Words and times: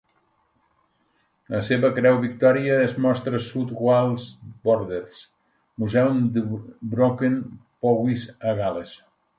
La 1.55 1.59
seva 1.67 1.91
Creu 1.97 2.17
Victoria 2.23 2.79
es 2.87 2.95
mostra 3.05 3.43
South 3.49 3.75
Wales 3.89 4.27
Borderers 4.71 5.23
Museum 5.85 6.27
de 6.39 6.47
Brecon 6.97 7.41
(Powys), 7.87 8.31
a 8.55 8.59
Gal·les. 8.65 9.03